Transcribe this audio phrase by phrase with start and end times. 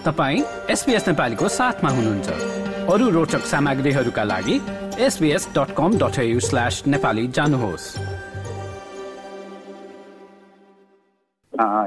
[0.00, 2.28] तपाईँ एसपिएस नेपालीको साथमा हुनुहुन्छ।
[2.92, 4.56] अरू रोचक सामग्रीहरूका लागि
[5.06, 7.86] SBS dot com dot slash Nepali जानुहोस्।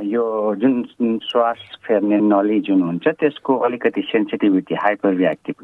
[0.05, 0.23] यो
[0.61, 5.55] जुन श्वास फेर्ने नली जुन हुन्छ त्यसको अलिकति सेन्सिटिभिटी हाइपर रियाक्टिभ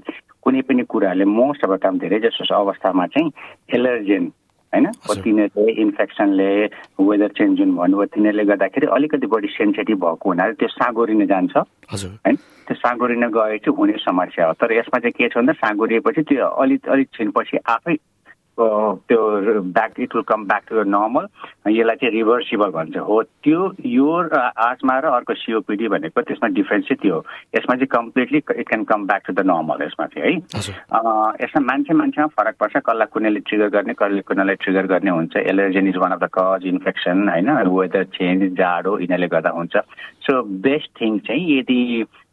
[0.41, 3.31] कुनै पनि कुराहरूले मोस्ट द टाइम धेरै जसो अवस्थामा चाहिँ
[3.77, 4.31] एलर्जेन
[4.73, 4.85] होइन?
[5.23, 6.49] तिनीहरूले इन्फेक्सनले
[7.01, 12.35] वेदर चेन्ज जुन भन्नुभयो तिनीहरूले गर्दाखेरि अलिकति बढी सेन्सिटिभ भएको हुनाले त्यो साँगोरिन जान्छ। होइन?
[12.67, 16.45] त्यो साँगोरिन गए चाहिँ हुने समस्या हो। तर यसमा चाहिँ के छ भन्दा साँगोरिएपछि त्यो
[16.45, 17.95] अलिक अलिक छिनपछि आफै
[18.59, 21.27] त्यो back it will come back to the normal
[21.71, 24.09] यसलाई चाहिँ रिभर्सिबल भन्छ। हो त्यो यो
[24.67, 27.21] आजमा र अर्को सिओपिडी भनेको त्यसमा डिफ्रेन्स चाहिँ त्यो हो।
[27.55, 30.37] यसमा चाहिँ completely it can come back to the normal यसमा चाहिँ है?
[31.43, 35.87] यसमा मान्छे मान्छेमा फरक पर्छ। कसलाई कुनैले ट्रिगर गर्ने कसले कुनैलाई ट्रिगर गर्ने हुन्छ। Allergen
[35.87, 37.49] is one of the cause infection होइन?
[37.79, 39.77] वेदर चेन्ज जाडो यिनीहरूले गर्दा हुन्छ।
[40.27, 41.79] सो बेस्ट थिङ चाहिँ यदि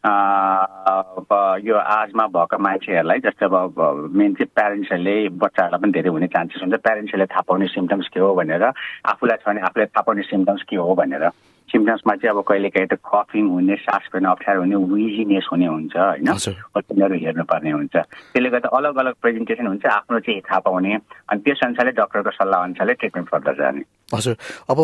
[0.07, 6.75] यो आजमा भएको मान्छेहरूलाई जस्तै अब मेन चाहिँ प्यारेन्ट्सहरूले बच्चाहरूलाई पनि धेरै हुने चान्सेस हुन्छ।
[6.87, 10.77] प्यारेन्ट्सहरूले थाहा पाउने सिम्टम्स के हो भनेर आफूलाई छ भने आफूले थाहा पाउने सिम्टम्स के
[10.77, 11.25] हो भनेर।
[11.67, 16.31] सिम्टम्समा चाहिँ अब कहिलेकाहीँ त कफिङ हुने सास फेर्न अप्ठ्यारो हुने विजिनेस हुने हुन्छ होइन?
[16.79, 21.61] तिनीहरू हेर्नुपर्ने हुन्छ। त्यसले गर्दा अलग अलग प्रेजेन्टेसन हुन्छ आफ्नो चाहिँ थाहा पाउने अनि त्यस
[21.67, 23.83] अनुसारले डक्टरको सल्लाह अनुसारले ट्रिटमेन्ट फर्दर जाने।
[24.15, 24.35] हजुर।
[24.71, 24.79] अब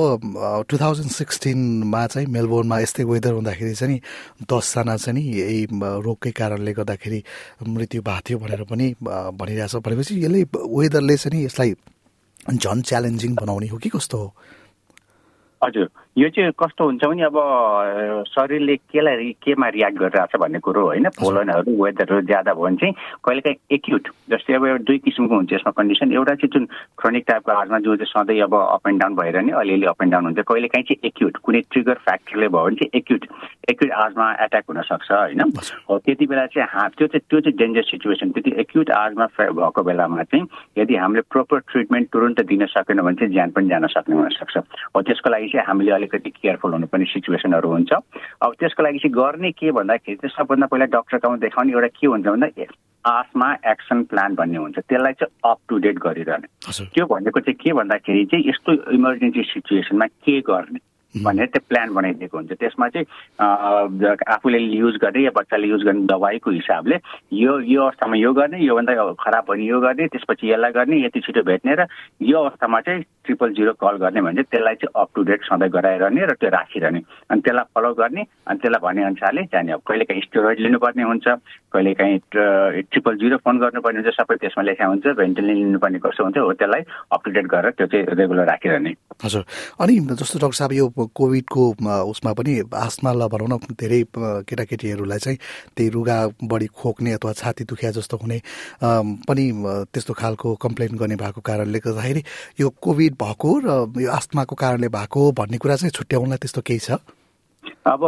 [0.69, 3.99] टु थाउजन्ड सिक्सटिनमा चाहिँ मेलबोर्नमा यस्तै वेदर हुँदाखेरि चाहिँ
[4.51, 5.61] दसजना चाहिँ नि यही
[6.03, 7.21] रोगकै कारणले गर्दाखेरि
[7.63, 8.87] मृत्यु भएको थियो भनेर पनि
[9.39, 11.71] भनिरहेछ। भनेपछि यसले वेदरले चाहिँ यसलाई
[12.59, 14.29] झन् च्यालेन्जिङ बनाउने हो कि कस्तो हो?
[15.63, 17.37] हजुर। यो चाहिँ कस्तो हुन्छ भने अब
[18.29, 21.09] शरीरले केलाई केमा रियाक्ट गरिरहेछ भन्ने कुरो होइन?
[21.09, 26.13] पोलनहरू वेदरहरू ज्यादा भयो भने चाहिँ कहिलेकाहीँ एक्युट जस्तै अब दुई किसिमको हुन्छ यसमा कन्डिसन
[26.13, 26.65] एउटा चाहिँ जुन
[27.01, 30.13] क्रोनिक टाइपको हार्टमा जो चाहिँ सधैँ अब अप एन्ड डाउन भएर नि अलिअलि अप एन्ड
[30.13, 33.27] डाउन हुन्छ कहिलेकाहीँ चाहिँ एक्युट कुनै ट्रिगर फ्याक्टरले भयो भने चाहिँ एक्युट
[33.71, 35.41] एक्युट आजमा एट्याक हुनसक्छ होइन?
[35.89, 39.83] हो त्यति बेला चाहिँ हा त्यो चाहिँ त्यो चाहिँ डेन्जर सिचुएसन त्यति एक्युट आजमा भएको
[39.83, 40.45] बेलामा चाहिँ
[40.79, 44.57] यदि हामीले प्रोपर ट्रिटमेन्ट तुरन्त दिन सकेन भने चाहिँ ज्यान पनि जान सक्ने हुनसक्छ।
[44.97, 47.93] हो त्यसको लागि चाहिँ हामीले अलिकति केयरफुल हुनुपर्ने सिचुएसनहरू हुन्छ।
[48.43, 52.07] अब त्यसको लागि चाहिँ गर्ने के भन्दाखेरि चाहिँ सबभन्दा पहिला डक्टर कहाँ देखाउने एउटा के
[52.07, 52.49] हुन्छ भन्दा
[53.07, 56.47] आसमा एक्सन प्लान भन्ने हुन्छ। त्यसलाई चाहिँ अप टु डेट गरिरहने।
[56.95, 60.79] त्यो भनेको चाहिँ के भन्दाखेरि चाहिँ यस्तो इमर्जेन्सी सिचुएसनमा के गर्ने?
[61.13, 63.07] भनेर त्यो प्लान बनाइदिएको हुन्छ। त्यसमा चाहिँ
[64.33, 66.97] आफूले युज गर्ने या बच्चाले युज गर्ने दबाईको हिसाबले
[67.37, 71.43] यो यो अवस्थामा यो गर्ने योभन्दा खराब भने यो गर्ने त्यसपछि यसलाई गर्ने यति छिटो
[71.43, 71.87] भेट्ने र
[72.23, 75.69] यो अवस्थामा चाहिँ ट्रिपल जिरो कल गर्ने भने चाहिँ त्यसलाई चाहिँ अप टु डेट सधैँ
[75.71, 80.23] गराइरहने र त्यो राखिरहने। अनि त्यसलाई फलो गर्ने अनि त्यसलाई भने अनुसारले जाने। अब कहिलेकाहीँ
[80.23, 81.27] स्टेरोइड लिनुपर्ने हुन्छ
[81.73, 82.19] कहिलेकाहीँ
[82.89, 86.83] ट्रिपल जिरो फोन गर्नुपर्ने हुन्छ सबै त्यसमा लेखा हुन्छ भेन्टिलिन लिनुपर्ने कस्तो हुन्छ हो त्यसलाई
[87.13, 88.93] अप टु डेट गरेर त्यो चाहिँ रेगुलर राखिरहने।
[89.25, 89.43] हजुर।
[89.81, 91.63] अनि जस्तो डक्टर साहब यो कोभिडको
[92.11, 94.03] उसमा पनि आस्मालाई भनौँ न धेरै
[94.49, 95.39] केटाकेटीहरूलाई चाहिँ
[95.77, 98.41] त्यही रुगा बढी खोक्ने अथवा छाती दुखिया जस्तो हुने
[99.29, 99.45] पनि
[99.93, 102.23] त्यस्तो खालको कम्प्लेन गर्ने भएको कारणले गर्दाखेरि
[102.61, 106.99] यो कोभिड भएको र यो आस्थमाको कारणले भएको भन्ने कुरा चाहिँ छुट्याउनलाई त्यस्तो केही छ?
[107.87, 108.03] अब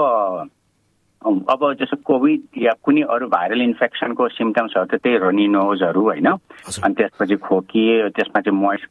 [1.24, 6.94] अब जस्तो कोभिड या कुनै अरू भाइरल इन्फेक्सनको सिम्टम्सहरू त त्यही रनी नोजहरू होइन अनि
[6.94, 8.84] त्यसपछि खोकी त्यसमा चाहिँ मोइस्ट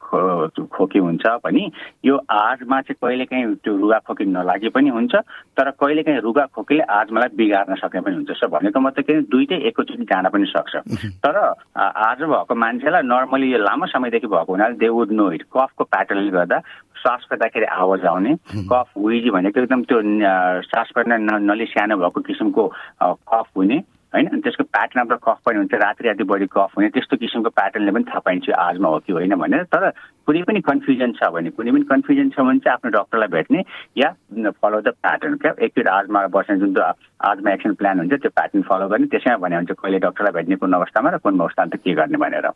[0.73, 1.69] खोकी हुन्छ भने
[2.05, 5.13] यो आजमा चाहिँ कहिलेकाहीँ त्यो रुगा खोकी नलागे पनि हुन्छ
[5.57, 10.03] तर कहिलेकाहीँ रुगा खोकीले आजमालाई बिगार्न सक्ने पनि हुन्छ। सो भनेको मतलब के दुइटै एकैचोटि
[10.09, 10.75] जान पनि सक्छ।
[11.21, 11.37] तर
[11.77, 16.31] आज भएको मान्छेलाई नर्मली यो लामो समयदेखि भएको हुनाले दे वुड नो इट। कफको प्याटर्नले
[16.31, 16.57] गर्दा
[17.03, 18.35] सास फेर्दाखेरि आवाज आउने।
[18.71, 20.01] कफ विजी भनेको एकदम त्यो
[20.71, 21.11] सास फेर्न
[21.51, 22.67] नली सानो भएको किसिमको
[23.03, 23.83] कफ हुने
[24.13, 24.27] होइन?
[24.29, 27.91] अनि त्यसको प्याटर्न अफ कफ पनि हुन्छ। राति राति बढी कफ हुने। त्यस्तो किसिमको प्याटर्नले
[27.91, 29.89] पनि थाहा पाइन्छ आजमा हो कि होइन भनेर। तर
[30.25, 33.63] कुनै पनि कन्फ्युजन छ भने कुनै पनि कन्फ्युजन छ भने चाहिँ आफ्नो डक्टरलाई भेट्ने
[33.97, 34.09] या
[34.61, 35.51] फलो द प्याटर्न क्या?
[35.57, 39.71] एकचोटि आजमा बस्ने जुन आजमा एक्सन प्लान हुन्छ त्यो प्याटर्न फलो गर्ने। त्यसैमा भने हुन्छ
[39.81, 42.47] कहिले डक्टरलाई भेट्ने कुन अवस्थामा र कुन अवस्थामा त के गर्ने भनेर।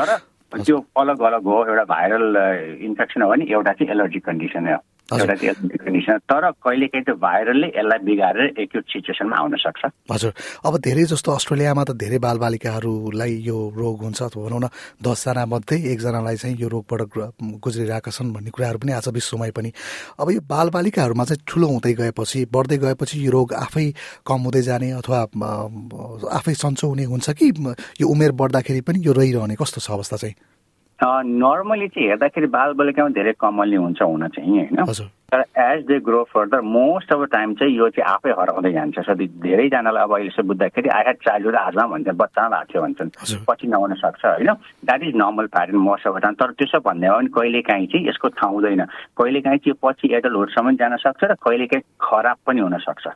[0.00, 0.16] तर
[0.56, 2.36] त्यो अलग अलग हो एउटा भाइरल
[2.84, 4.78] इन्फेक्सन हो भने एउटा चाहिँ एलर्जी कन्डिसन हो।
[5.12, 10.32] एउटा चाहिँ तर कहिलेकाहीँ त्यो भाइरलले यसलाई बिगारेर एक्युट सिचुएसनमा आउन सक्छ। हजुर।
[10.66, 14.66] अब धेरै जस्तो अस्ट्रेलियामा त धेरै बालबालिकाहरूलाई यो रोग हुन्छ अथवा भनौँ न
[15.04, 17.00] दसजना मध्ये एकजनालाई चाहिँ यो रोगबाट
[17.60, 19.70] गुज्रिरहेका छन् भन्ने कुराहरू पनि आज विश्वमै पनि।
[20.20, 23.86] अब यो बालबालिकाहरूमा चाहिँ ठुलो हुँदै गएपछि बढ्दै गएपछि यो रोग आफै
[24.26, 25.20] कम हुँदै जाने अथवा
[26.32, 27.52] आफै सन्चो हुने हुन्छ कि
[28.00, 30.34] यो उमेर बढ्दाखेरि पनि यो रहिरहने कस्तो छ अवस्था चाहिँ?
[31.02, 35.08] नर्मली चाहिँ हेर्दाखेरि बालबालिकामा धेरै कमनली हुन्छ हुन चाहिँ होइन?
[35.32, 38.98] तर as they grow further most of the time चाहिँ यो चाहिँ आफै हराउँदै जान्छ।
[39.00, 43.10] सधैँ धेरैजनालाई अब अहिले बुझ्दाखेरि आई हेड चाइल्डहुड आजमा भन्छ बच्चामा भएको थियो भन्छन्।
[43.48, 44.52] पछि नहुन सक्छ होइन?
[44.84, 48.08] That is normal parent most of the time तर त्यसो भन्ने हो भने कहिलेकाहीँ चाहिँ
[48.08, 48.84] यसको थाहा हुँदैन
[49.16, 53.06] कहिलेकाहीँ चाहिँ पछि एडल्टहुडसम्म जान सक्छ र कहिलेकाहीँ खराब पनि हुन सक्छ।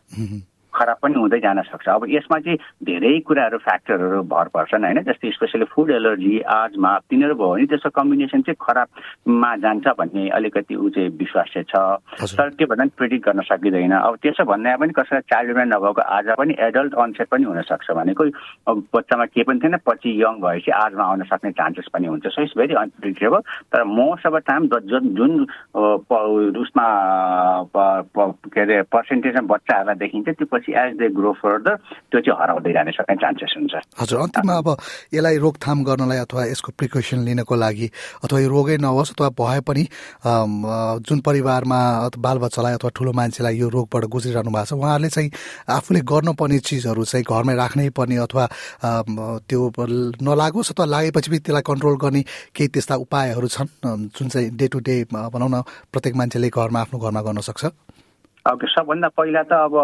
[0.76, 5.00] खराब पनि हुँदै जान सक्छ। अब यसमा चाहिँ धेरै कुराहरू फ्याक्टरहरू भर पर्छन् होइन?
[5.08, 10.74] जस्तै स्पेसली फुड एलर्जी आजमा तिनीहरू भयो भने त्यसको कम्बिनेसन चाहिँ खराबमा जान्छ भन्ने अलिकति
[10.76, 14.76] ऊ चाहिँ विश्वास चाहिँ छ। तर त्यो भन्दा पनि प्रिडिक्ट गर्न सकिँदैन। अब त्यसो भन्दा
[14.76, 18.24] पनि कसैलाई चाइल्डहुडमा नभएको आज पनि एडल्ट अनसेट पनि हुनसक्छ भनेको
[18.68, 22.42] अब बच्चामा केही पनि थिएन पछि यङ भएपछि आजमा आउन सक्ने चान्सेस पनि हुन्छ। सो
[22.42, 23.40] इट्स भेरी अनप्रिडिक्टेबल
[23.72, 24.68] तर मोस्ट अफ द टाइम
[25.16, 25.32] जुन
[26.62, 26.86] उसमा
[27.76, 31.74] के अरे पर्सेन्टेजमा बच्चाहरूलाई देखिन्छ त्यो पछि एज दे ग्रो फर्दर
[32.10, 34.68] त्यो चाहिँ हराउँदै जाने सक्ने चान्सेस हुन्छ। हजुर अन्तिममा अब
[35.14, 37.86] यसलाई रोकथाम गर्नलाई अथवा यसको प्रिकसन लिनको लागि
[38.24, 39.84] अथवा यो रोगै नहोस् अथवा भए पनि
[41.06, 41.80] जुन परिवारमा
[42.18, 45.30] बालबच्चालाई अथवा ठुलो मान्छेलाई यो रोगबाट गुज्रिरहनु भएको छ उहाँहरूले चाहिँ
[45.68, 48.44] आफूले गर्नुपर्ने चिजहरू चाहिँ घरमै राख्नै पर्ने अथवा
[49.48, 52.22] त्यो नलागोस् अथवा लागेपछि पनि त्यसलाई कन्ट्रोल गर्ने
[52.56, 53.70] केही त्यस्ता उपायहरू छन्
[54.16, 55.62] जुन चाहिँ डे टु डे भनौँ न
[55.92, 57.64] प्रत्येक मान्छेले घरमा आफ्नो घरमा गर्न सक्छ?
[58.52, 59.74] ओके सबभन्दा पहिला त अब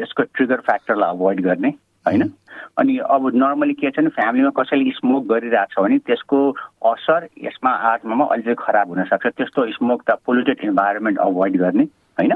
[0.00, 1.68] यसको ट्रिगर फ्याक्टरलाई अभोइड गर्ने
[2.06, 2.22] होइन?
[2.78, 6.38] अनि अब नर्मली के छ भने फ्यामिलीमा कसैले स्मोक गरिरहेको छ भने त्यसको
[6.90, 11.84] असर यसमा आत्मामा अलिक खराब हुनसक्छ। त्यस्तो स्मोक त पोल्युटेड इन्भाइरोमेन्ट अभोइड गर्ने
[12.18, 12.32] होइन?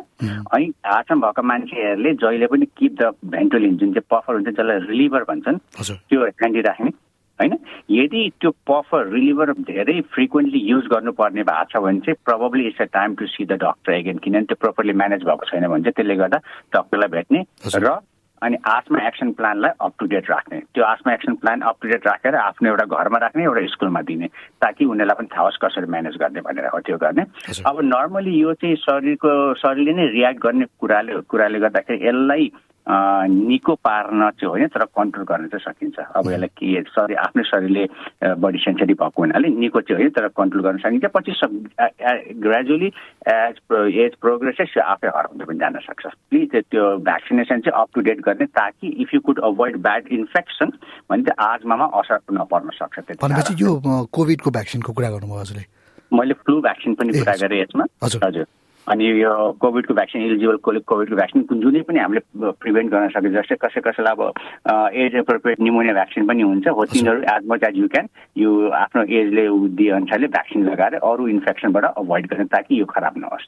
[0.55, 5.23] अनि हातमा भएको मान्छेहरूले जहिले पनि किप द भेन्टोलिन जुन चाहिँ पफर हुन्छ जसलाई रिलिभर
[5.31, 6.91] भन्छन् त्यो ह्यान्डी राख्ने।
[7.43, 7.59] होइन?
[7.91, 12.89] यदि त्यो पफर रिलिभर धेरै फ्रिक्वेन्टली युज गर्नुपर्ने भएको छ भने चाहिँ probably it's a
[12.95, 16.17] time to see the doctor again किनभने त्यो प्रोपरली म्यानेज भएको छैन भने चाहिँ त्यसले
[16.23, 16.39] गर्दा
[16.79, 17.45] डक्टरलाई भेट्ने
[17.77, 17.99] र
[18.43, 22.07] अनि आसमा एक्सन प्लानलाई अप टु डेट राख्ने। त्यो asthma action plan up to date
[22.07, 24.27] राखेर आफ्नो एउटा घरमा राख्ने एउटा स्कुलमा दिने
[24.59, 27.23] ताकि उनीहरूलाई पनि थाहा होस् कसरी म्यानेज गर्ने भनेर हो त्यो गर्ने।
[27.71, 29.31] अब नर्मली यो चाहिँ शरीरको
[29.63, 32.51] शरीरले नै रियाक्ट गर्ने कुराले कुराले गर्दाखेरि यसलाई
[32.83, 37.85] निको पार्न चाहिँ होइन तर कन्ट्रोल गर्न चाहिँ सकिन्छ। अब यसलाई के शरीर आफ्नै शरीरले
[38.43, 41.33] बडी सेन्सिटिभ भएको हुनाले निको चाहिँ होइन तर कन्ट्रोल गर्न सकिन्छ। पछि
[42.43, 42.91] ग्रेजुअली
[43.29, 43.57] एज
[44.03, 48.47] एज प्रोग्रेसेस आफै हराउँदै पनि जान सक्छ। प्लिज त्यो भ्याक्सिनेसन चाहिँ अप टु डेट गर्ने
[48.51, 50.73] ताकि if you could avoid bad infection
[51.11, 53.71] भने चाहिँ आजमा असर नपर्न सक्छ। भनेपछि यो
[54.11, 55.65] कोभिडको भ्याक्सिनको कुरा गर्नुभयो हजुरले?
[56.13, 58.45] मैले फ्लु भ्याक्सिन पनि कुरा गरेँ यसमा। हजुर।
[58.89, 59.31] अनि यो
[59.63, 62.21] कोभिडको भ्याक्सिन इलिजिबल कोभिडको भ्याक्सिन जुनै पनि हामीले
[62.63, 64.21] प्रिभेन्ट गर्न सक्यो जस्तै कसै कसैलाई अब
[65.05, 68.07] एज एप्रोप्रिएट निमोनिया भ्याक्सिन पनि हुन्छ। हो तिनीहरू as much as you can
[68.43, 68.51] यो
[68.83, 69.45] आफ्नो एजले
[69.79, 73.47] दिए अनुसारले भ्याक्सिन लगाएर अरू इन्फेक्सनबाट अभोइड गर्ने ताकि यो खराब नहोस्।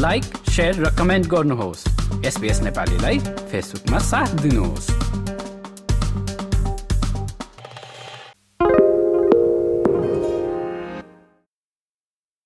[0.00, 0.24] लाइक
[0.56, 1.86] सेयर र कमेन्ट गर्नुहोस्।
[2.26, 3.18] एसपिएस नेपालीलाई
[3.52, 4.86] फेसबुकमा साथ दिनुहोस्।